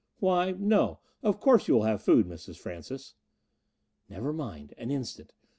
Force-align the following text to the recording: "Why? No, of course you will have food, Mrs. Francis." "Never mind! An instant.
"Why? 0.19 0.53
No, 0.53 0.97
of 1.21 1.39
course 1.39 1.67
you 1.67 1.75
will 1.75 1.83
have 1.83 2.01
food, 2.01 2.25
Mrs. 2.25 2.57
Francis." 2.57 3.13
"Never 4.09 4.33
mind! 4.33 4.73
An 4.79 4.89
instant. 4.89 5.31